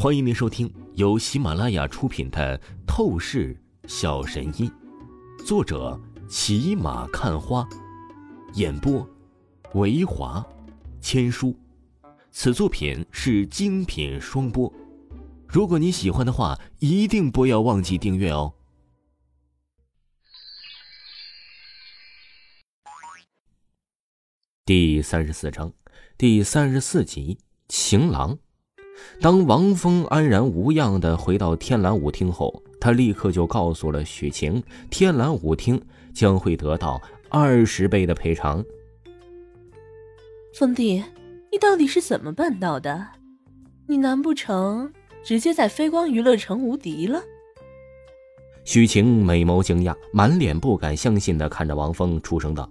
[0.00, 2.56] 欢迎您收听由喜马拉雅出品的
[2.86, 4.70] 《透视小神医》，
[5.44, 7.68] 作者骑马看花，
[8.54, 9.04] 演播
[9.74, 10.46] 维华
[11.00, 11.52] 千书。
[12.30, 14.72] 此作品是精品双播。
[15.48, 18.54] 如果你喜欢的话，一定不要忘记订阅哦。
[24.64, 25.72] 第三十四章，
[26.16, 28.38] 第三十四集，情郎。
[29.20, 35.80] 当王峰安然无恙的回到天蓝舞厅后，他立刻就告诉了许晴，天蓝舞厅
[36.14, 38.64] 将会得到二十倍的赔偿。
[40.54, 41.02] 峰弟，
[41.52, 43.06] 你到底是怎么办到的？
[43.86, 44.92] 你难不成
[45.24, 47.22] 直接在飞光娱乐城无敌了？
[48.64, 52.70] 许晴美眸惊讶，满脸不敢相信的看着王峰，出声道。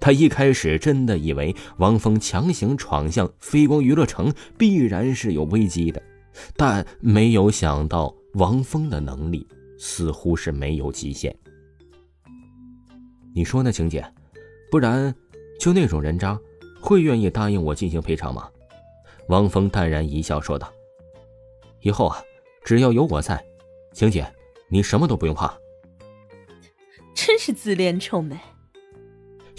[0.00, 6.02] 他一开始真的以为王峰强行闯向飞光娱乐城必然是有危机的，
[6.56, 9.46] 但没有想到王峰的能力
[9.78, 11.36] 似乎是没有极限。
[13.34, 14.04] 你说呢，晴姐？
[14.70, 15.14] 不然，
[15.58, 16.38] 就那种人渣，
[16.80, 18.48] 会愿意答应我进行赔偿吗？
[19.28, 20.72] 王峰淡然一笑说道
[21.82, 22.16] ：“以后啊，
[22.64, 23.44] 只要有我在，
[23.92, 24.26] 晴姐，
[24.68, 25.52] 你什么都不用怕。”
[27.14, 28.38] 真是自恋臭美。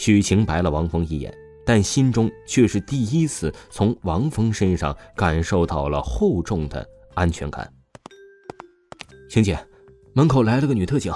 [0.02, 1.32] 许晴白了王峰一眼，
[1.64, 7.72] 但心中却是第一次从王峰身上感受到了厚重的安全感。
[9.30, 9.64] 晴姐，
[10.14, 11.14] 门口来了个女特警。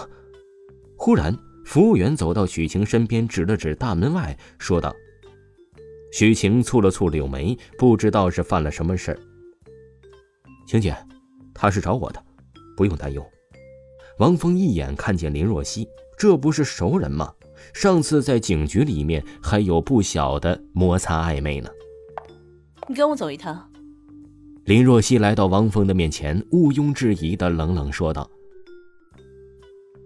[0.95, 4.93] 忽然，服务员走到许晴身边，指了指大门外，说道
[6.13, 9.19] ：“许晴蹙了蹙柳眉，不知道是犯了什么事儿。”
[10.69, 10.95] 晴姐，
[11.55, 12.23] 他是找我的，
[12.77, 13.25] 不用担忧。
[14.19, 17.33] 王峰一眼看见林若曦，这不是熟人吗？
[17.73, 21.69] 上次在警局里面还有不小的摩擦暧昧呢。
[22.87, 23.69] 你跟我走一趟。
[24.65, 28.29] 林若曦来到王峰的面前，毋庸置疑的冷冷说道：“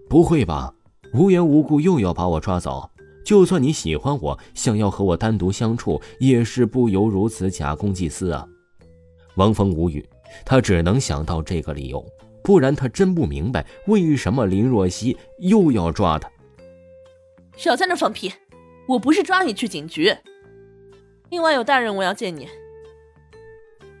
[0.08, 0.74] 不会吧？
[1.14, 2.90] 无缘无故又要把我抓走？
[3.24, 8.46] 就算你喜欢我，想要和我单独相处，也是不由如此假公济私啊！”
[9.36, 10.06] 王峰无语，
[10.44, 12.04] 他只能想到这个理由，
[12.42, 16.30] 不然他真不明白为什么林若曦又要抓他。
[17.60, 18.32] 少在那放屁！
[18.88, 20.16] 我不是抓你去警局。
[21.28, 22.48] 另外有大人，我要见你。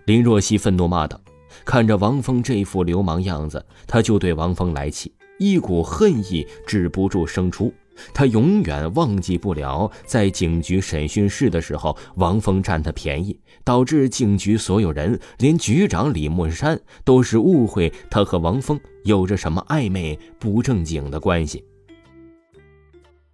[0.06, 1.20] 林若曦愤怒骂道
[1.62, 7.70] ：“看着王峰这副流氓样子，他就对王峰来气，一股恨意止不住生出。
[8.14, 21.62] 他永远忘记不了在警局审讯室的时候，王峰占他便宜，导致警局所有人，连局长李木山都是误会他和王峰有着什么暧昧不正经的关系。”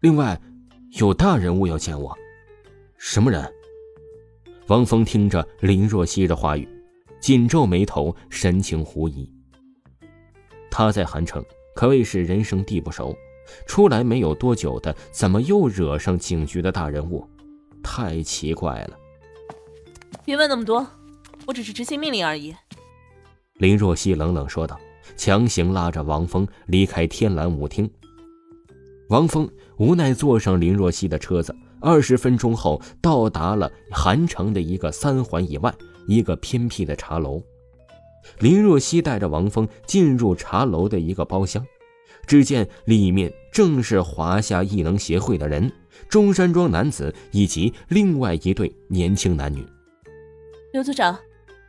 [0.06, 0.40] 另外，
[1.00, 2.16] 有大人物要见我，
[2.96, 3.44] 什么人？
[4.68, 6.68] 王峰听着林若曦的话语，
[7.20, 9.28] 紧皱眉头，神情狐疑。
[10.70, 13.16] 他在韩城可谓是人生地不熟，
[13.66, 17.28] 出来没有多久的，怎么又惹上警局的大人物？
[17.82, 18.96] 太奇怪了！
[20.24, 20.86] 别问那么多，
[21.48, 22.54] 我只是执行命令而已。
[23.54, 24.78] 林若曦冷冷说道，
[25.16, 27.90] 强行拉着王峰离开天蓝舞厅。
[29.08, 35.72] 王峰无奈坐上林若曦的车子，二十分钟后到达了韩城的一个三环以外
[36.08, 37.40] 一个偏僻的茶楼。
[38.40, 41.64] 林若曦带着王峰进入茶楼的一个包厢，
[42.26, 45.70] 只见里面正是华夏异能协会的人，
[46.08, 49.64] 中山装男子以及另外一对年轻男女。
[50.72, 51.16] 刘组长，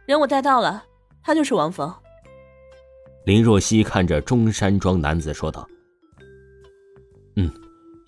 [0.07, 0.83] 人我带到了，
[1.23, 1.93] 他就是王峰。
[3.25, 5.67] 林若曦看着中山装男子说道。
[7.39, 7.47] 嗯，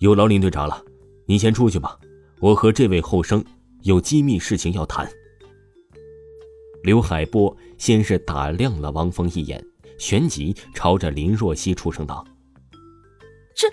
[0.00, 0.84] 有劳林队长了，
[1.24, 1.96] 你先出去吧，
[2.40, 3.44] 我和这位后生
[3.82, 5.08] 有机密事情要谈。
[6.82, 9.64] 刘海波先是打量了王峰一眼，
[9.98, 12.26] 旋即朝着林若曦出声道
[13.54, 13.68] ：“这……”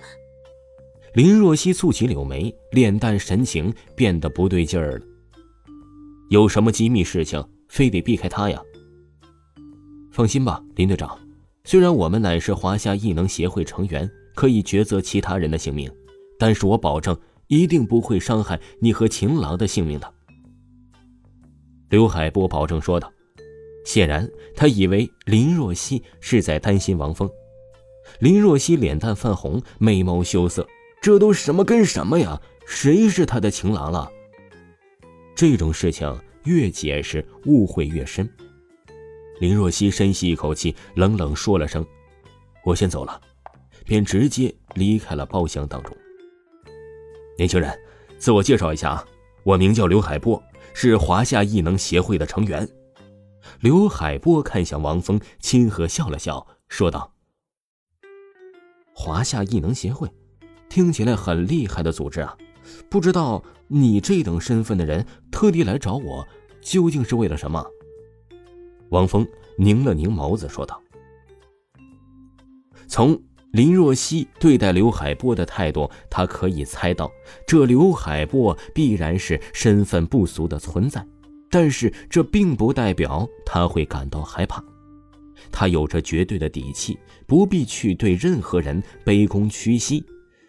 [1.12, 5.04] 林若曦蹙起柳眉，脸蛋神情变得不对劲儿了。
[6.30, 8.62] 有什么机密事情，非得避开他呀？
[10.12, 11.18] 放心吧，林队长，
[11.64, 14.08] 虽然我们乃是华夏异能协会成员。
[14.38, 15.90] 可以抉择其他人的性命，
[16.38, 17.18] 但是我保证
[17.48, 20.14] 一定不会伤害你和情郎的性命的。”
[21.90, 23.12] 刘海波保证说道。
[23.84, 27.28] 显然，他以为林若曦是在担心王峰。
[28.20, 30.68] 林若曦脸蛋泛红，眉眸羞涩，
[31.00, 32.40] 这都什么跟什么呀？
[32.66, 34.08] 谁是他的情郎了？
[35.34, 38.28] 这种事情越解释误会越深。
[39.40, 41.84] 林若曦深吸一口气，冷冷说了声
[42.62, 43.20] ：“我先走了。”
[43.88, 45.96] 便直接离开了包厢当中。
[47.38, 47.76] 年轻人，
[48.18, 49.04] 自我介绍一下啊，
[49.44, 50.40] 我名叫刘海波，
[50.74, 52.68] 是华夏异能协会的成员。
[53.60, 57.14] 刘海波看向王峰，亲和笑了笑，说道
[58.92, 60.06] ：“华夏异能协会，
[60.68, 62.36] 听起来很厉害的组织啊，
[62.90, 66.28] 不知道你这等身份的人特地来找我，
[66.60, 67.64] 究竟是为了什么？”
[68.90, 69.26] 王峰
[69.56, 70.78] 拧了拧眸子，说道
[72.86, 73.18] ：“从
[73.52, 77.10] 林若曦对待刘海波的态度，他可以猜到，
[77.46, 81.04] 这刘海波必然是身份不俗的存在。”
[81.50, 84.62] 但是这并不代表他会感到害怕，
[85.50, 90.04] 他有着绝对的底气，不必去对任何人卑躬屈膝，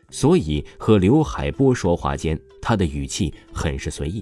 [0.10, 4.22] 所以和刘海波说话间，他的语气很是随意。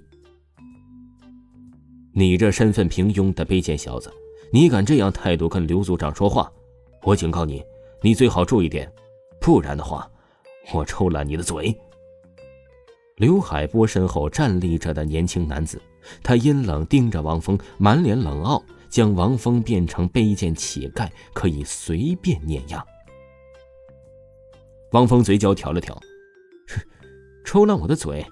[2.14, 4.14] 你这身份平庸的卑贱小子，
[4.54, 6.48] 你敢这样态度跟刘组长说话？
[7.02, 7.64] 我警告你，
[8.02, 8.92] 你最好注意点，
[9.40, 10.10] 不然的话，
[10.74, 11.76] 我抽烂你的嘴。
[13.16, 15.82] 刘海波身后站立着的年轻男子。
[16.24, 22.82] 他阴冷盯着王峰，满脸冷傲，将王峰变成卑贱乞丐，可以随便碾压。
[24.92, 26.00] 王峰嘴角挑了挑，
[27.44, 28.26] 抽烂我的嘴，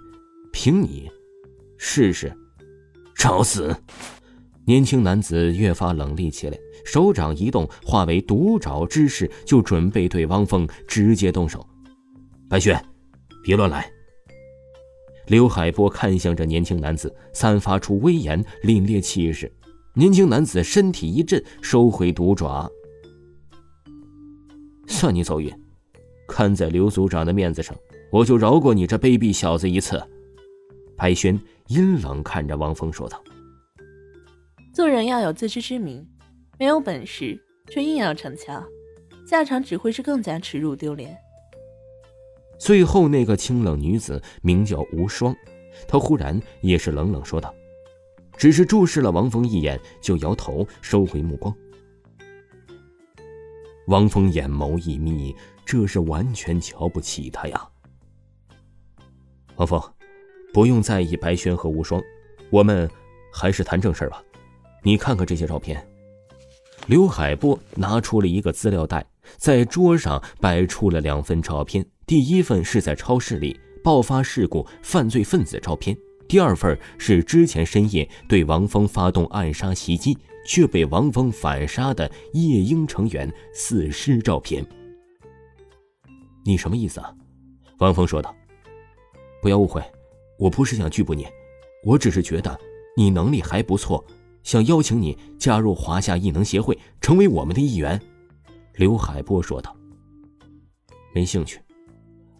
[0.53, 1.11] 凭你？
[1.77, 2.33] 试试，
[3.13, 3.75] 找死！
[4.65, 11.67] 年轻男子越发冷厉起来，手掌一动，化为毒爪之势，就准备对汪峰直接动手。
[12.47, 12.79] 白轩，
[13.43, 13.91] 别乱来！
[15.27, 19.51] 刘海波看向这年轻男子，散发出威严凛冽气势。
[19.95, 22.69] 年轻男子身体一震，收回毒爪。
[24.87, 25.51] 算你走运，
[26.27, 27.75] 看在刘组长的面子上，
[28.11, 29.99] 我就饶过你这卑鄙小子一次。
[30.95, 33.21] 白轩阴冷看着汪峰说道
[34.75, 36.05] ：“做人要有自知之明，
[36.57, 38.65] 没有本事却硬要逞强，
[39.27, 41.17] 下场只会是更加耻辱丢脸。”
[42.57, 45.35] 最后那个清冷女子名叫无双，
[45.87, 47.53] 她忽然也是冷冷说道，
[48.37, 51.53] 只是注视了王峰一眼，就摇头收回目光。
[53.87, 55.35] 王峰眼眸一眯，
[55.65, 57.69] 这是完全瞧不起他呀。
[59.57, 59.81] 王峰，
[60.53, 62.01] 不用在意白轩和无双，
[62.49, 62.89] 我们
[63.33, 64.23] 还是谈正事吧。
[64.81, 65.85] 你看看这些照片。
[66.87, 69.05] 刘海波拿出了一个资料袋，
[69.37, 71.85] 在桌上摆出了两份照片。
[72.05, 75.97] 第一份是在超市里爆发事故犯罪分子照片，
[76.27, 80.15] 第二份是之前深夜对王峰发动暗杀袭击
[80.47, 84.63] 却被王峰反杀的夜鹰成员死尸照片。
[86.45, 87.11] 你什么意思啊？
[87.79, 88.33] 王峰说道。
[89.41, 89.81] 不要误会，
[90.37, 91.25] 我不是想拘捕你，
[91.83, 92.59] 我只是觉得
[92.95, 94.03] 你能力还不错，
[94.45, 97.99] 想邀请你加入华夏异能协会，成为我们的一员。
[98.75, 99.75] 刘海波说道。
[101.13, 101.59] 没兴趣。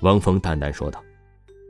[0.02, 1.04] 王峰淡淡说道：“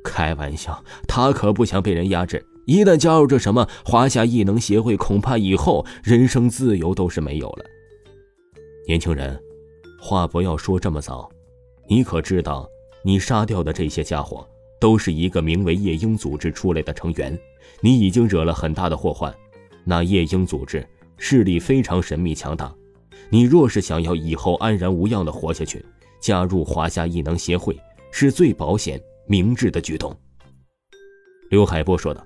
[0.03, 2.45] 开玩笑，他可不想被人压制。
[2.65, 7.65] 一旦加入这什么华夏异能协会，恐怕以后人生自由都是没有了。”
[8.87, 9.39] 年轻人，
[10.01, 11.29] 话不要说这么早。
[11.87, 12.67] 你可知道，
[13.03, 14.45] 你杀掉的这些家伙，
[14.81, 17.39] 都是一个名为夜鹰组织出来的成员。
[17.79, 19.33] 你已经惹了很大的祸患。
[19.85, 20.85] 那夜鹰组织
[21.17, 22.75] 势力非常神秘强大。
[23.29, 25.85] 你若是想要以后安然无恙的活下去，
[26.19, 27.79] 加入华夏异能协会。
[28.17, 28.97] 是最保险、
[29.27, 30.17] 明智的举动。”
[31.51, 32.25] 刘海波说道。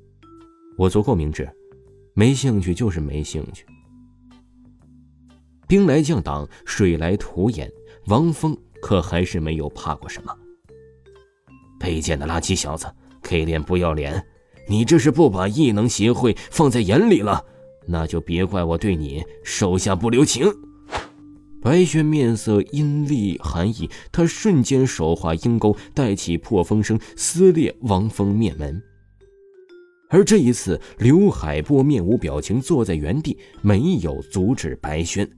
[0.78, 1.46] “我足够明智，
[2.14, 3.66] 没兴趣就是没兴趣。”
[5.68, 7.70] 兵来将挡，水来土掩，
[8.06, 10.34] 王峰可还是没有怕过什么。
[11.78, 12.90] 卑贱的垃圾小子
[13.22, 14.26] 给脸不要脸！
[14.68, 17.44] 你这是不把异能协会放在眼里了？
[17.86, 20.46] 那就别怪我对你手下不留情。
[21.62, 28.80] 白轩面色阴厉寒意，他瞬间手画鹰钩，带起破风声，撕裂王峰面门。
[30.08, 35.28] 而这一次，刘海波面无表情，坐在原地，没有阻止白轩。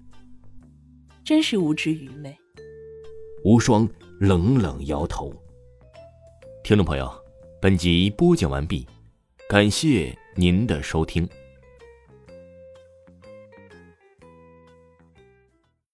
[1.24, 2.36] 真是无知愚昧。
[3.44, 3.88] 无双
[4.20, 5.34] 冷冷摇头。
[6.62, 7.10] 听众朋友，
[7.60, 8.86] 本集播讲完毕，
[9.52, 11.28] 感谢您的收听。